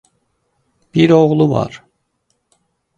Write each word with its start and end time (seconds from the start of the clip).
Bir 0.95 1.09
oğlu 1.09 1.49
var. 1.49 1.83